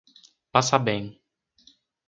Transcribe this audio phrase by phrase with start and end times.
[0.51, 1.21] Passabém